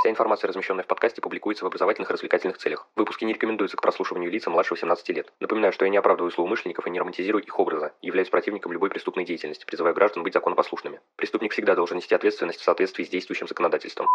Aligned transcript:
Вся 0.00 0.08
информация, 0.08 0.48
размещенная 0.48 0.82
в 0.82 0.86
подкасте, 0.86 1.20
публикуется 1.20 1.62
в 1.62 1.66
образовательных 1.66 2.08
и 2.08 2.12
развлекательных 2.14 2.56
целях. 2.56 2.88
Выпуски 2.96 3.26
не 3.26 3.34
рекомендуются 3.34 3.76
к 3.76 3.82
прослушиванию 3.82 4.30
лица 4.30 4.48
младше 4.48 4.72
18 4.72 5.10
лет. 5.10 5.30
Напоминаю, 5.40 5.74
что 5.74 5.84
я 5.84 5.90
не 5.90 5.98
оправдываю 5.98 6.30
злоумышленников 6.30 6.86
и 6.86 6.90
не 6.90 6.98
романтизирую 6.98 7.44
их 7.44 7.58
образа, 7.58 7.92
являюсь 8.00 8.30
противником 8.30 8.72
любой 8.72 8.88
преступной 8.88 9.26
деятельности, 9.26 9.66
призываю 9.66 9.94
граждан 9.94 10.22
быть 10.22 10.32
законопослушными. 10.32 11.00
Преступник 11.16 11.52
всегда 11.52 11.74
должен 11.74 11.98
нести 11.98 12.14
ответственность 12.14 12.60
в 12.60 12.64
соответствии 12.64 13.04
с 13.04 13.10
действующим 13.10 13.46
законодательством. 13.46 14.08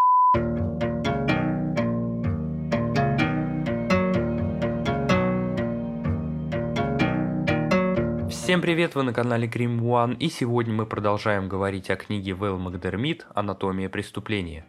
Всем 8.27 8.59
привет, 8.59 8.95
вы 8.95 9.03
на 9.03 9.13
канале 9.13 9.47
Крим 9.47 9.83
One, 9.83 10.17
и 10.17 10.29
сегодня 10.29 10.73
мы 10.73 10.87
продолжаем 10.87 11.47
говорить 11.47 11.91
о 11.91 11.95
книге 11.95 12.33
Вэл 12.33 12.57
Макдермит 12.57 13.27
«Анатомия 13.35 13.87
преступления». 13.87 14.65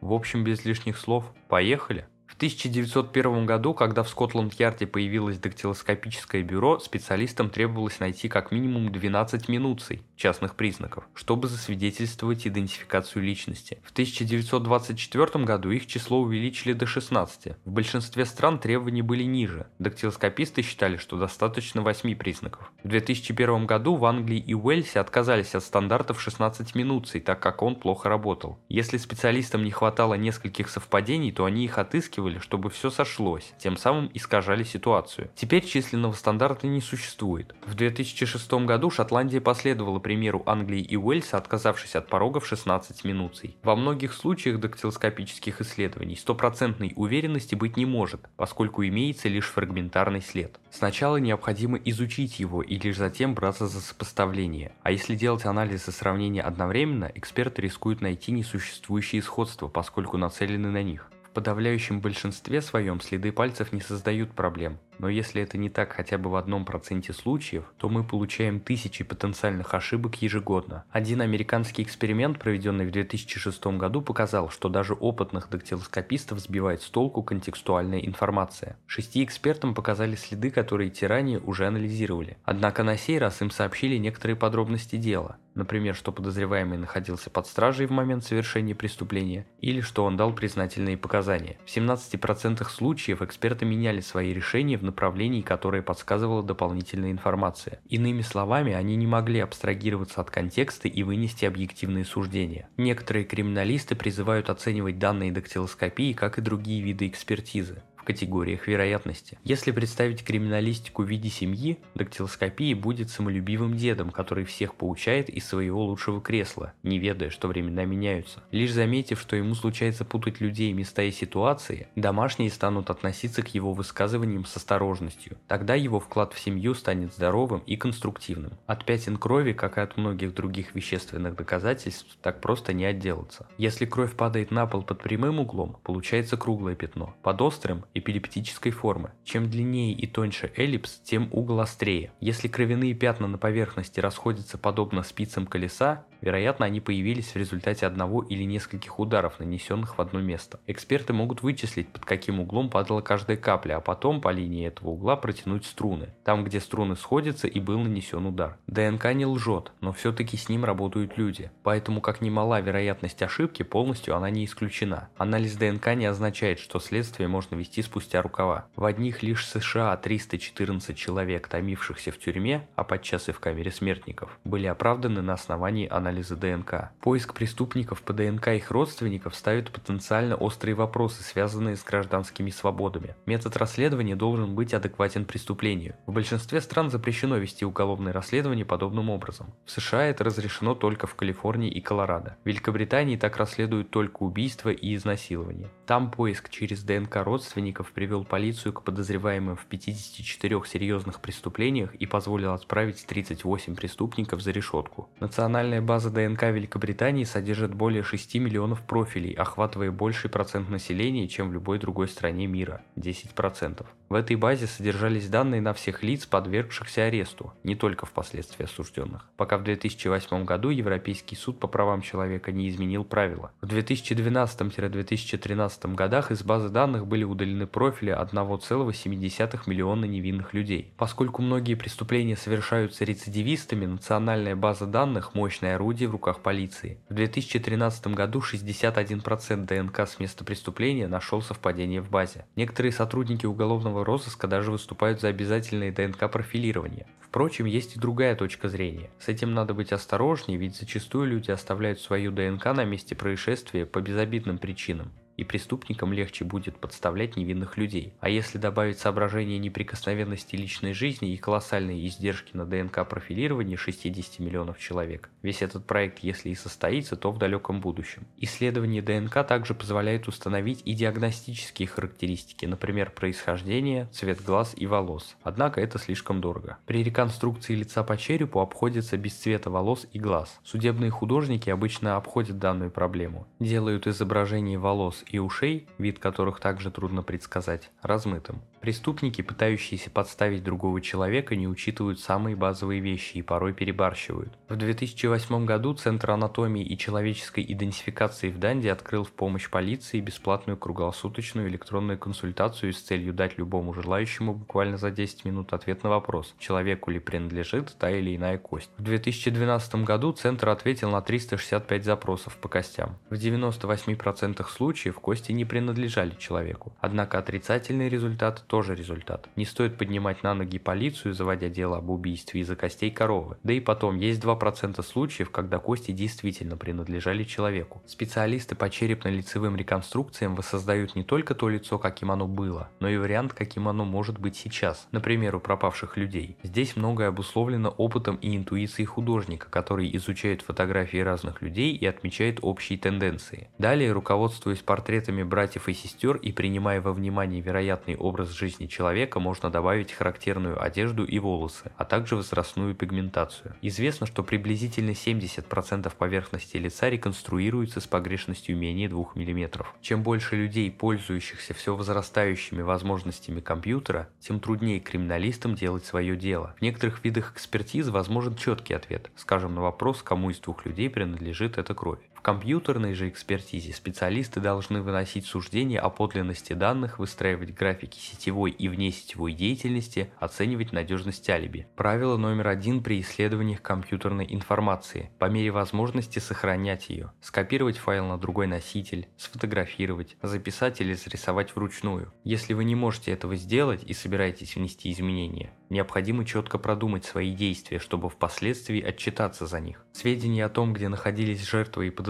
В 0.00 0.12
общем, 0.12 0.44
без 0.44 0.64
лишних 0.64 0.96
слов, 0.96 1.32
поехали! 1.48 2.06
В 2.38 2.40
1901 2.40 3.46
году, 3.46 3.74
когда 3.74 4.04
в 4.04 4.08
Скотланд-Ярде 4.08 4.86
появилось 4.86 5.38
дактилоскопическое 5.38 6.44
бюро, 6.44 6.78
специалистам 6.78 7.50
требовалось 7.50 7.98
найти 7.98 8.28
как 8.28 8.52
минимум 8.52 8.92
12 8.92 9.48
минуций 9.48 10.02
частных 10.14 10.54
признаков, 10.54 11.08
чтобы 11.14 11.48
засвидетельствовать 11.48 12.46
идентификацию 12.46 13.24
личности. 13.24 13.80
В 13.82 13.90
1924 13.90 15.44
году 15.44 15.72
их 15.72 15.88
число 15.88 16.20
увеличили 16.20 16.74
до 16.74 16.86
16. 16.86 17.56
В 17.64 17.70
большинстве 17.72 18.24
стран 18.24 18.60
требования 18.60 19.02
были 19.02 19.24
ниже. 19.24 19.66
Дактилоскописты 19.80 20.62
считали, 20.62 20.96
что 20.96 21.18
достаточно 21.18 21.82
8 21.82 22.14
признаков. 22.14 22.70
В 22.84 22.88
2001 22.88 23.66
году 23.66 23.96
в 23.96 24.04
Англии 24.04 24.38
и 24.38 24.54
Уэльсе 24.54 25.00
отказались 25.00 25.56
от 25.56 25.64
стандартов 25.64 26.22
16 26.22 26.76
минуций, 26.76 27.20
так 27.20 27.40
как 27.40 27.62
он 27.64 27.74
плохо 27.74 28.08
работал. 28.08 28.60
Если 28.68 28.96
специалистам 28.96 29.64
не 29.64 29.72
хватало 29.72 30.14
нескольких 30.14 30.70
совпадений, 30.70 31.32
то 31.32 31.44
они 31.44 31.64
их 31.64 31.78
отыскивали 31.78 32.27
подчеркивали, 32.28 32.38
чтобы 32.38 32.70
все 32.70 32.90
сошлось, 32.90 33.52
тем 33.58 33.76
самым 33.76 34.10
искажали 34.14 34.64
ситуацию. 34.64 35.30
Теперь 35.34 35.64
численного 35.64 36.12
стандарта 36.12 36.66
не 36.66 36.80
существует. 36.80 37.54
В 37.66 37.74
2006 37.74 38.52
году 38.66 38.90
Шотландия 38.90 39.40
последовала 39.40 39.98
примеру 39.98 40.42
Англии 40.46 40.80
и 40.80 40.96
Уэльса, 40.96 41.36
отказавшись 41.36 41.96
от 41.96 42.08
порога 42.08 42.40
в 42.40 42.46
16 42.46 43.04
минуций. 43.04 43.56
Во 43.62 43.76
многих 43.76 44.12
случаях 44.12 44.60
дактилоскопических 44.60 45.60
исследований 45.60 46.16
стопроцентной 46.16 46.92
уверенности 46.96 47.54
быть 47.54 47.76
не 47.76 47.86
может, 47.86 48.20
поскольку 48.36 48.84
имеется 48.84 49.28
лишь 49.28 49.46
фрагментарный 49.46 50.22
след. 50.22 50.58
Сначала 50.70 51.16
необходимо 51.16 51.78
изучить 51.84 52.40
его 52.40 52.62
и 52.62 52.78
лишь 52.78 52.96
затем 52.96 53.34
браться 53.34 53.66
за 53.66 53.80
сопоставление. 53.80 54.72
А 54.82 54.90
если 54.90 55.16
делать 55.16 55.44
анализ 55.44 55.88
и 55.88 55.92
сравнение 55.92 56.42
одновременно, 56.42 57.10
эксперты 57.14 57.62
рискуют 57.62 58.00
найти 58.00 58.32
несуществующие 58.32 59.22
сходства, 59.22 59.68
поскольку 59.68 60.16
нацелены 60.16 60.70
на 60.70 60.82
них. 60.82 61.10
Подавляющем 61.38 62.00
большинстве 62.00 62.60
своем 62.60 63.00
следы 63.00 63.30
пальцев 63.30 63.72
не 63.72 63.80
создают 63.80 64.32
проблем, 64.32 64.76
но 64.98 65.08
если 65.08 65.42
это 65.42 65.58
не 65.58 65.70
так 65.70 65.92
хотя 65.92 66.18
бы 66.18 66.30
в 66.30 66.36
одном 66.36 66.64
проценте 66.64 67.12
случаев, 67.12 67.64
то 67.78 67.88
мы 67.88 68.04
получаем 68.04 68.60
тысячи 68.60 69.04
потенциальных 69.04 69.74
ошибок 69.74 70.20
ежегодно. 70.22 70.84
Один 70.90 71.20
американский 71.20 71.82
эксперимент, 71.82 72.38
проведенный 72.38 72.86
в 72.86 72.90
2006 72.90 73.66
году, 73.78 74.02
показал, 74.02 74.50
что 74.50 74.68
даже 74.68 74.94
опытных 74.94 75.48
дактилоскопистов 75.50 76.38
сбивает 76.40 76.82
с 76.82 76.90
толку 76.90 77.22
контекстуальная 77.22 78.00
информация. 78.00 78.76
Шести 78.86 79.24
экспертам 79.24 79.74
показали 79.74 80.16
следы, 80.16 80.50
которые 80.50 80.90
те 80.90 81.06
ранее 81.06 81.38
уже 81.40 81.66
анализировали. 81.66 82.36
Однако 82.44 82.82
на 82.82 82.96
сей 82.96 83.18
раз 83.18 83.40
им 83.42 83.50
сообщили 83.50 83.96
некоторые 83.96 84.36
подробности 84.36 84.96
дела. 84.96 85.38
Например, 85.58 85.96
что 85.96 86.12
подозреваемый 86.12 86.78
находился 86.78 87.30
под 87.30 87.48
стражей 87.48 87.86
в 87.86 87.90
момент 87.90 88.24
совершения 88.24 88.76
преступления, 88.76 89.44
или 89.60 89.80
что 89.80 90.04
он 90.04 90.16
дал 90.16 90.32
признательные 90.32 90.96
показания. 90.96 91.58
В 91.66 91.76
17% 91.76 92.64
случаев 92.68 93.22
эксперты 93.22 93.64
меняли 93.64 94.00
свои 94.00 94.32
решения 94.32 94.78
в 94.78 94.84
направлений, 94.88 95.42
которое 95.42 95.82
подсказывала 95.82 96.42
дополнительная 96.42 97.12
информация. 97.12 97.78
Иными 97.88 98.22
словами, 98.22 98.72
они 98.72 98.96
не 98.96 99.06
могли 99.06 99.40
абстрагироваться 99.40 100.20
от 100.20 100.30
контекста 100.30 100.88
и 100.88 101.02
вынести 101.02 101.44
объективные 101.44 102.04
суждения. 102.04 102.68
Некоторые 102.76 103.24
криминалисты 103.24 103.94
призывают 103.94 104.50
оценивать 104.50 104.98
данные 104.98 105.30
дактилоскопии, 105.30 106.12
как 106.12 106.38
и 106.38 106.42
другие 106.42 106.82
виды 106.82 107.06
экспертизы 107.06 107.82
категориях 108.08 108.66
вероятности. 108.66 109.38
Если 109.44 109.70
представить 109.70 110.24
криминалистику 110.24 111.02
в 111.02 111.06
виде 111.06 111.28
семьи, 111.28 111.78
дактилоскопия 111.94 112.74
будет 112.74 113.10
самолюбивым 113.10 113.76
дедом, 113.76 114.10
который 114.10 114.46
всех 114.46 114.76
поучает 114.76 115.28
из 115.28 115.46
своего 115.46 115.84
лучшего 115.84 116.22
кресла, 116.22 116.72
не 116.82 116.98
ведая, 116.98 117.28
что 117.28 117.48
времена 117.48 117.84
меняются. 117.84 118.42
Лишь 118.50 118.72
заметив, 118.72 119.20
что 119.20 119.36
ему 119.36 119.54
случается 119.54 120.06
путать 120.06 120.40
людей, 120.40 120.72
места 120.72 121.02
и 121.02 121.10
ситуации, 121.10 121.88
домашние 121.96 122.50
станут 122.50 122.88
относиться 122.88 123.42
к 123.42 123.48
его 123.48 123.74
высказываниям 123.74 124.46
с 124.46 124.56
осторожностью. 124.56 125.36
Тогда 125.46 125.74
его 125.74 126.00
вклад 126.00 126.32
в 126.32 126.40
семью 126.40 126.74
станет 126.74 127.12
здоровым 127.12 127.62
и 127.66 127.76
конструктивным. 127.76 128.54
От 128.66 128.86
пятен 128.86 129.18
крови, 129.18 129.52
как 129.52 129.76
и 129.76 129.82
от 129.82 129.98
многих 129.98 130.32
других 130.32 130.74
вещественных 130.74 131.36
доказательств, 131.36 132.16
так 132.22 132.40
просто 132.40 132.72
не 132.72 132.86
отделаться. 132.86 133.46
Если 133.58 133.84
кровь 133.84 134.14
падает 134.16 134.50
на 134.50 134.66
пол 134.66 134.80
под 134.82 135.02
прямым 135.02 135.40
углом, 135.40 135.76
получается 135.82 136.38
круглое 136.38 136.74
пятно. 136.74 137.14
Под 137.22 137.42
острым 137.42 137.84
эпилептической 137.98 138.72
формы. 138.72 139.12
Чем 139.24 139.50
длиннее 139.50 139.92
и 139.92 140.06
тоньше 140.06 140.52
эллипс, 140.56 141.00
тем 141.04 141.28
угол 141.32 141.60
острее. 141.60 142.12
Если 142.20 142.48
кровяные 142.48 142.94
пятна 142.94 143.26
на 143.28 143.38
поверхности 143.38 144.00
расходятся 144.00 144.58
подобно 144.58 145.02
спицам 145.02 145.46
колеса, 145.46 146.04
Вероятно, 146.20 146.66
они 146.66 146.80
появились 146.80 147.32
в 147.32 147.36
результате 147.36 147.86
одного 147.86 148.22
или 148.22 148.42
нескольких 148.42 148.98
ударов, 148.98 149.38
нанесенных 149.38 149.98
в 149.98 150.00
одно 150.00 150.20
место. 150.20 150.60
Эксперты 150.66 151.12
могут 151.12 151.42
вычислить, 151.42 151.88
под 151.88 152.04
каким 152.04 152.40
углом 152.40 152.70
падала 152.70 153.00
каждая 153.00 153.36
капля, 153.36 153.76
а 153.76 153.80
потом 153.80 154.20
по 154.20 154.30
линии 154.30 154.66
этого 154.66 154.90
угла 154.90 155.16
протянуть 155.16 155.64
струны, 155.64 156.14
там 156.24 156.44
где 156.44 156.60
струны 156.60 156.96
сходятся 156.96 157.46
и 157.46 157.60
был 157.60 157.78
нанесен 157.78 158.26
удар. 158.26 158.58
ДНК 158.66 159.12
не 159.14 159.26
лжет, 159.26 159.72
но 159.80 159.92
все-таки 159.92 160.36
с 160.36 160.48
ним 160.48 160.64
работают 160.64 161.16
люди, 161.16 161.50
поэтому 161.62 162.00
как 162.00 162.20
немала 162.20 162.60
вероятность 162.60 163.22
ошибки, 163.22 163.62
полностью 163.62 164.16
она 164.16 164.30
не 164.30 164.44
исключена. 164.44 165.08
Анализ 165.16 165.56
ДНК 165.56 165.94
не 165.94 166.06
означает, 166.06 166.58
что 166.58 166.80
следствие 166.80 167.28
можно 167.28 167.54
вести 167.54 167.82
спустя 167.82 168.22
рукава. 168.22 168.66
В 168.76 168.84
одних 168.84 169.22
лишь 169.22 169.46
США 169.46 169.96
314 169.96 170.96
человек, 170.96 171.48
томившихся 171.48 172.10
в 172.10 172.18
тюрьме, 172.18 172.66
а 172.76 172.84
подчас 172.84 173.28
и 173.28 173.32
в 173.32 173.40
камере 173.40 173.70
смертников, 173.70 174.38
были 174.44 174.66
оправданы 174.66 175.22
на 175.22 175.34
основании 175.34 175.88
анализа 175.88 176.07
анализа 176.08 176.36
ДНК. 176.36 176.90
Поиск 177.00 177.34
преступников 177.34 178.02
по 178.02 178.14
ДНК 178.14 178.48
их 178.48 178.70
родственников 178.70 179.34
ставит 179.34 179.70
потенциально 179.70 180.36
острые 180.36 180.74
вопросы, 180.74 181.22
связанные 181.22 181.76
с 181.76 181.84
гражданскими 181.84 182.50
свободами. 182.50 183.14
Метод 183.26 183.56
расследования 183.58 184.16
должен 184.16 184.54
быть 184.54 184.72
адекватен 184.72 185.26
преступлению. 185.26 185.96
В 186.06 186.12
большинстве 186.12 186.62
стран 186.62 186.90
запрещено 186.90 187.36
вести 187.36 187.66
уголовное 187.66 188.12
расследование 188.12 188.64
подобным 188.64 189.10
образом. 189.10 189.52
В 189.66 189.70
США 189.70 190.06
это 190.06 190.24
разрешено 190.24 190.74
только 190.74 191.06
в 191.06 191.14
Калифорнии 191.14 191.70
и 191.70 191.80
Колорадо. 191.82 192.36
В 192.42 192.48
Великобритании 192.48 193.16
так 193.16 193.36
расследуют 193.36 193.90
только 193.90 194.22
убийства 194.22 194.70
и 194.70 194.94
изнасилования. 194.94 195.68
Там 195.86 196.10
поиск 196.10 196.48
через 196.48 196.82
ДНК 196.82 197.16
родственников 197.16 197.92
привел 197.92 198.24
полицию 198.24 198.72
к 198.72 198.82
подозреваемым 198.82 199.56
в 199.56 199.66
54 199.66 200.62
серьезных 200.64 201.20
преступлениях 201.20 201.94
и 201.94 202.06
позволил 202.06 202.54
отправить 202.54 203.04
38 203.06 203.74
преступников 203.74 204.40
за 204.40 204.52
решетку. 204.52 205.10
Национальная 205.20 205.82
база 205.82 205.97
База 205.98 206.10
ДНК 206.10 206.44
Великобритании 206.44 207.24
содержит 207.24 207.74
более 207.74 208.04
6 208.04 208.36
миллионов 208.36 208.82
профилей, 208.82 209.32
охватывая 209.32 209.90
больший 209.90 210.30
процент 210.30 210.68
населения, 210.68 211.26
чем 211.26 211.50
в 211.50 211.52
любой 211.52 211.80
другой 211.80 212.06
стране 212.06 212.46
мира– 212.46 212.82
10%. 212.96 213.84
В 214.08 214.14
этой 214.14 214.36
базе 214.36 214.66
содержались 214.66 215.28
данные 215.28 215.60
на 215.60 215.74
всех 215.74 216.02
лиц, 216.02 216.24
подвергшихся 216.24 217.04
аресту, 217.04 217.52
не 217.62 217.74
только 217.74 218.06
впоследствии 218.06 218.64
осужденных, 218.64 219.28
пока 219.36 219.58
в 219.58 219.64
2008 219.64 220.46
году 220.46 220.70
Европейский 220.70 221.36
суд 221.36 221.60
по 221.60 221.68
правам 221.68 222.00
человека 222.00 222.50
не 222.50 222.70
изменил 222.70 223.04
правила. 223.04 223.50
В 223.60 223.66
2012-2013 223.66 225.94
годах 225.94 226.30
из 226.30 226.42
базы 226.42 226.70
данных 226.70 227.06
были 227.06 227.24
удалены 227.24 227.66
профили 227.66 228.18
1,7 228.18 229.60
миллиона 229.66 230.06
невинных 230.06 230.54
людей. 230.54 230.94
Поскольку 230.96 231.42
многие 231.42 231.74
преступления 231.74 232.36
совершаются 232.36 233.04
рецидивистами, 233.04 233.84
национальная 233.84 234.56
база 234.56 234.86
данных– 234.86 235.34
мощное 235.38 235.76
орудие 235.88 236.08
в 236.08 236.12
руках 236.12 236.40
полиции. 236.40 236.98
В 237.08 237.14
2013 237.14 238.08
году 238.08 238.40
61% 238.40 239.64
ДНК 239.64 240.00
с 240.00 240.18
места 240.18 240.44
преступления 240.44 241.08
нашел 241.08 241.40
совпадение 241.40 242.02
в 242.02 242.10
базе. 242.10 242.44
Некоторые 242.56 242.92
сотрудники 242.92 243.46
уголовного 243.46 244.04
розыска 244.04 244.46
даже 244.46 244.70
выступают 244.70 245.22
за 245.22 245.28
обязательное 245.28 245.90
ДНК-профилирование. 245.90 247.06
Впрочем, 247.20 247.64
есть 247.64 247.96
и 247.96 248.00
другая 248.00 248.36
точка 248.36 248.68
зрения. 248.68 249.10
С 249.18 249.28
этим 249.28 249.54
надо 249.54 249.72
быть 249.72 249.92
осторожнее, 249.92 250.58
ведь 250.58 250.76
зачастую 250.76 251.26
люди 251.26 251.50
оставляют 251.50 252.00
свою 252.00 252.32
ДНК 252.32 252.66
на 252.66 252.84
месте 252.84 253.14
происшествия 253.14 253.86
по 253.86 254.02
безобидным 254.02 254.58
причинам. 254.58 255.10
И 255.38 255.44
преступникам 255.44 256.12
легче 256.12 256.44
будет 256.44 256.76
подставлять 256.76 257.36
невинных 257.36 257.78
людей. 257.78 258.12
А 258.20 258.28
если 258.28 258.58
добавить 258.58 258.98
соображение 258.98 259.58
неприкосновенности 259.58 260.56
личной 260.56 260.92
жизни 260.92 261.32
и 261.32 261.36
колоссальные 261.36 262.06
издержки 262.08 262.56
на 262.56 262.66
ДНК-профилирование 262.66 263.76
60 263.76 264.40
миллионов 264.40 264.78
человек, 264.80 265.30
весь 265.42 265.62
этот 265.62 265.86
проект, 265.86 266.18
если 266.18 266.50
и 266.50 266.56
состоится, 266.56 267.14
то 267.16 267.30
в 267.30 267.38
далеком 267.38 267.80
будущем. 267.80 268.26
Исследование 268.36 269.00
ДНК 269.00 269.46
также 269.46 269.74
позволяет 269.74 270.26
установить 270.26 270.82
и 270.84 270.92
диагностические 270.92 271.86
характеристики, 271.86 272.66
например, 272.66 273.12
происхождение, 273.12 274.08
цвет 274.12 274.42
глаз 274.42 274.74
и 274.76 274.86
волос. 274.86 275.36
Однако 275.44 275.80
это 275.80 275.98
слишком 275.98 276.40
дорого. 276.40 276.78
При 276.86 277.04
реконструкции 277.04 277.76
лица 277.76 278.02
по 278.02 278.16
черепу 278.16 278.58
обходится 278.58 279.16
без 279.16 279.34
цвета 279.34 279.70
волос 279.70 280.08
и 280.12 280.18
глаз. 280.18 280.58
Судебные 280.64 281.12
художники 281.12 281.70
обычно 281.70 282.16
обходят 282.16 282.58
данную 282.58 282.90
проблему. 282.90 283.46
Делают 283.60 284.08
изображение 284.08 284.78
волос 284.78 285.24
и 285.28 285.38
ушей, 285.38 285.86
вид 285.98 286.18
которых 286.18 286.60
также 286.60 286.90
трудно 286.90 287.22
предсказать, 287.22 287.90
размытым. 288.02 288.62
Преступники, 288.80 289.42
пытающиеся 289.42 290.10
подставить 290.10 290.62
другого 290.62 291.00
человека, 291.00 291.56
не 291.56 291.66
учитывают 291.66 292.20
самые 292.20 292.54
базовые 292.54 293.00
вещи 293.00 293.38
и 293.38 293.42
порой 293.42 293.72
перебарщивают. 293.72 294.52
В 294.68 294.76
2008 294.76 295.64
году 295.64 295.94
Центр 295.94 296.30
анатомии 296.30 296.84
и 296.84 296.96
человеческой 296.96 297.64
идентификации 297.68 298.50
в 298.50 298.58
Данди 298.58 298.88
открыл 298.88 299.24
в 299.24 299.32
помощь 299.32 299.68
полиции 299.68 300.20
бесплатную 300.20 300.76
круглосуточную 300.76 301.68
электронную 301.68 302.18
консультацию 302.18 302.92
с 302.92 303.00
целью 303.00 303.32
дать 303.32 303.58
любому 303.58 303.94
желающему 303.94 304.54
буквально 304.54 304.96
за 304.96 305.10
10 305.10 305.44
минут 305.44 305.72
ответ 305.72 306.04
на 306.04 306.10
вопрос, 306.10 306.54
человеку 306.58 307.10
ли 307.10 307.18
принадлежит 307.18 307.96
та 307.98 308.10
или 308.10 308.36
иная 308.36 308.58
кость. 308.58 308.90
В 308.98 309.02
2012 309.02 309.96
году 309.96 310.32
Центр 310.32 310.68
ответил 310.68 311.10
на 311.10 311.20
365 311.20 312.04
запросов 312.04 312.56
по 312.56 312.68
костям. 312.68 313.18
В 313.30 313.34
98% 313.34 314.66
случаев 314.68 315.18
кости 315.18 315.52
не 315.52 315.64
принадлежали 315.64 316.34
человеку, 316.38 316.92
однако 317.00 317.38
отрицательный 317.38 318.08
результат 318.08 318.64
тоже 318.68 318.94
результат. 318.94 319.48
Не 319.56 319.64
стоит 319.64 319.98
поднимать 319.98 320.42
на 320.42 320.54
ноги 320.54 320.78
полицию, 320.78 321.34
заводя 321.34 321.68
дело 321.68 321.96
об 321.96 322.10
убийстве 322.10 322.60
из-за 322.60 322.76
костей 322.76 323.10
коровы. 323.10 323.56
Да 323.64 323.72
и 323.72 323.80
потом, 323.80 324.16
есть 324.16 324.42
2% 324.42 325.02
случаев, 325.02 325.50
когда 325.50 325.78
кости 325.78 326.12
действительно 326.12 326.76
принадлежали 326.76 327.44
человеку. 327.44 328.02
Специалисты 328.06 328.76
по 328.76 328.90
черепно-лицевым 328.90 329.74
реконструкциям 329.76 330.54
воссоздают 330.54 331.16
не 331.16 331.24
только 331.24 331.54
то 331.54 331.68
лицо, 331.68 331.98
каким 331.98 332.30
оно 332.30 332.46
было, 332.46 332.90
но 333.00 333.08
и 333.08 333.16
вариант, 333.16 333.54
каким 333.54 333.88
оно 333.88 334.04
может 334.04 334.38
быть 334.38 334.56
сейчас, 334.56 335.08
например, 335.10 335.56
у 335.56 335.60
пропавших 335.60 336.16
людей. 336.16 336.56
Здесь 336.62 336.94
многое 336.94 337.28
обусловлено 337.28 337.88
опытом 337.88 338.36
и 338.36 338.54
интуицией 338.56 339.06
художника, 339.06 339.68
который 339.70 340.14
изучает 340.16 340.62
фотографии 340.62 341.18
разных 341.18 341.62
людей 341.62 341.96
и 341.96 342.06
отмечает 342.06 342.58
общие 342.62 342.98
тенденции. 342.98 343.70
Далее, 343.78 344.12
руководствуясь 344.12 344.80
портретами 344.80 345.42
братьев 345.42 345.88
и 345.88 345.94
сестер 345.94 346.36
и 346.36 346.52
принимая 346.52 347.00
во 347.00 347.12
внимание 347.12 347.62
вероятный 347.62 348.16
образ 348.16 348.48
жизни 348.58 348.86
человека 348.86 349.40
можно 349.40 349.70
добавить 349.70 350.12
характерную 350.12 350.82
одежду 350.82 351.24
и 351.24 351.38
волосы, 351.38 351.92
а 351.96 352.04
также 352.04 352.36
возрастную 352.36 352.94
пигментацию. 352.94 353.76
Известно, 353.80 354.26
что 354.26 354.42
приблизительно 354.42 355.10
70% 355.10 356.12
поверхности 356.16 356.76
лица 356.76 357.08
реконструируется 357.08 358.00
с 358.00 358.06
погрешностью 358.06 358.76
менее 358.76 359.08
2 359.08 359.24
мм. 359.34 359.86
Чем 360.00 360.22
больше 360.22 360.56
людей, 360.56 360.90
пользующихся 360.90 361.72
все 361.74 361.94
возрастающими 361.94 362.82
возможностями 362.82 363.60
компьютера, 363.60 364.28
тем 364.40 364.60
труднее 364.60 365.00
криминалистам 365.00 365.74
делать 365.74 366.04
свое 366.04 366.36
дело. 366.36 366.74
В 366.78 366.82
некоторых 366.82 367.24
видах 367.24 367.52
экспертизы 367.54 368.10
возможен 368.10 368.56
четкий 368.56 368.94
ответ, 368.94 369.30
скажем 369.36 369.74
на 369.74 369.82
вопрос, 369.82 370.22
кому 370.22 370.50
из 370.50 370.58
двух 370.58 370.84
людей 370.84 371.08
принадлежит 371.08 371.78
эта 371.78 371.94
кровь. 371.94 372.18
В 372.38 372.40
компьютерной 372.40 373.14
же 373.14 373.28
экспертизе 373.28 373.92
специалисты 373.92 374.60
должны 374.60 375.02
выносить 375.02 375.44
суждения 375.44 375.98
о 375.98 376.08
подлинности 376.08 376.72
данных, 376.72 377.18
выстраивать 377.18 377.74
графики 377.74 378.16
сетевой 378.16 378.70
и 378.70 378.86
внесетевой 378.88 379.52
деятельности, 379.54 380.30
оценивать 380.38 380.92
надежность 380.92 381.50
алиби. 381.50 381.88
Правило 381.96 382.36
номер 382.36 382.68
один 382.68 383.02
при 383.02 383.20
исследованиях 383.20 383.82
компьютерной 383.82 384.46
информации. 384.48 385.32
По 385.40 385.46
мере 385.46 385.72
возможности 385.72 386.38
сохранять 386.38 387.08
ее. 387.08 387.32
Скопировать 387.40 387.98
файл 387.98 388.26
на 388.26 388.38
другой 388.38 388.68
носитель, 388.68 389.26
сфотографировать, 389.36 390.36
записать 390.40 391.00
или 391.00 391.14
зарисовать 391.14 391.74
вручную. 391.74 392.32
Если 392.44 392.72
вы 392.72 392.84
не 392.84 392.94
можете 392.94 393.32
этого 393.32 393.56
сделать 393.56 394.04
и 394.04 394.14
собираетесь 394.14 394.76
внести 394.76 395.10
изменения, 395.10 395.72
необходимо 395.90 396.44
четко 396.44 396.78
продумать 396.78 397.24
свои 397.24 397.52
действия, 397.52 397.98
чтобы 397.98 398.30
впоследствии 398.30 399.02
отчитаться 399.02 399.66
за 399.66 399.80
них. 399.80 400.04
Сведения 400.12 400.64
о 400.64 400.68
том, 400.68 400.92
где 400.92 401.08
находились 401.08 401.68
жертвы 401.68 402.06
и 402.06 402.10
подозреваемые 402.10 402.27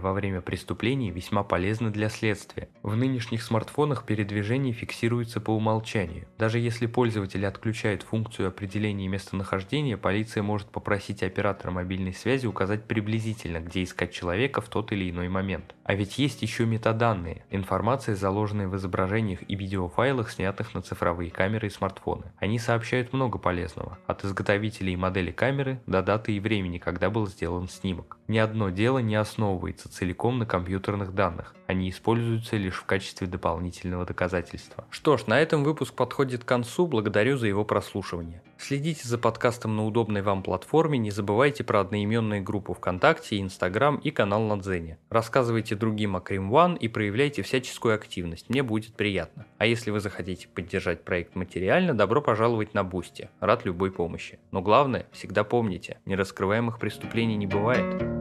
во 0.00 0.12
время 0.12 0.40
преступлений, 0.40 1.10
весьма 1.10 1.42
полезны 1.42 1.90
для 1.90 2.08
следствия. 2.08 2.68
В 2.82 2.96
нынешних 2.96 3.42
смартфонах 3.42 4.04
передвижение 4.04 4.72
фиксируется 4.72 5.40
по 5.40 5.50
умолчанию. 5.50 6.26
Даже 6.38 6.58
если 6.58 6.86
пользователи 6.86 7.44
отключают 7.44 8.02
функцию 8.02 8.48
определения 8.48 9.08
местонахождения, 9.08 9.96
полиция 9.96 10.42
может 10.42 10.68
попросить 10.68 11.22
оператора 11.22 11.70
мобильной 11.70 12.14
связи 12.14 12.46
указать 12.46 12.84
приблизительно, 12.84 13.60
где 13.60 13.82
искать 13.82 14.12
человека 14.12 14.60
в 14.60 14.68
тот 14.68 14.92
или 14.92 15.10
иной 15.10 15.28
момент. 15.28 15.74
А 15.84 15.94
ведь 15.94 16.18
есть 16.18 16.42
еще 16.42 16.66
метаданные, 16.66 17.44
информация, 17.50 18.14
заложенная 18.14 18.68
в 18.68 18.76
изображениях 18.76 19.40
и 19.48 19.54
видеофайлах, 19.54 20.30
снятых 20.30 20.74
на 20.74 20.82
цифровые 20.82 21.30
камеры 21.30 21.68
и 21.68 21.70
смартфоны. 21.70 22.32
Они 22.38 22.58
сообщают 22.58 23.12
много 23.12 23.38
полезного, 23.38 23.98
от 24.06 24.24
изготовителей 24.24 24.96
модели 24.96 25.30
камеры 25.30 25.80
до 25.86 26.02
даты 26.02 26.32
и 26.32 26.40
времени, 26.40 26.78
когда 26.78 27.10
был 27.10 27.26
сделан 27.26 27.68
снимок. 27.68 28.18
Ни 28.28 28.38
одно 28.38 28.70
дело 28.70 28.98
не 28.98 29.14
основывается 29.28 29.90
целиком 29.90 30.38
на 30.38 30.46
компьютерных 30.46 31.14
данных, 31.14 31.54
они 31.66 31.90
используются 31.90 32.56
лишь 32.56 32.76
в 32.76 32.84
качестве 32.84 33.26
дополнительного 33.26 34.06
доказательства. 34.06 34.86
Что 34.90 35.18
ж, 35.18 35.26
на 35.26 35.38
этом 35.38 35.64
выпуск 35.64 35.94
подходит 35.94 36.44
к 36.44 36.48
концу, 36.48 36.86
благодарю 36.86 37.36
за 37.36 37.46
его 37.46 37.64
прослушивание. 37.64 38.42
Следите 38.56 39.06
за 39.06 39.18
подкастом 39.18 39.76
на 39.76 39.84
удобной 39.84 40.22
вам 40.22 40.42
платформе, 40.42 40.98
не 40.98 41.10
забывайте 41.10 41.62
про 41.62 41.80
одноименные 41.80 42.40
группы 42.40 42.72
ВКонтакте, 42.72 43.40
Инстаграм 43.40 43.96
и 43.96 44.10
канал 44.10 44.42
на 44.42 44.58
Дзене. 44.58 44.98
Рассказывайте 45.10 45.76
другим 45.76 46.16
о 46.16 46.20
Crime 46.20 46.52
One 46.52 46.76
и 46.76 46.88
проявляйте 46.88 47.42
всяческую 47.42 47.94
активность, 47.94 48.48
мне 48.48 48.62
будет 48.62 48.94
приятно. 48.94 49.46
А 49.58 49.66
если 49.66 49.90
вы 49.90 50.00
захотите 50.00 50.48
поддержать 50.48 51.04
проект 51.04 51.36
материально, 51.36 51.94
добро 51.94 52.22
пожаловать 52.22 52.74
на 52.74 52.82
Бусти, 52.82 53.28
рад 53.40 53.64
любой 53.64 53.92
помощи. 53.92 54.38
Но 54.50 54.62
главное, 54.62 55.06
всегда 55.12 55.44
помните, 55.44 55.98
нераскрываемых 56.06 56.78
преступлений 56.78 57.36
не 57.36 57.46
бывает. 57.46 58.17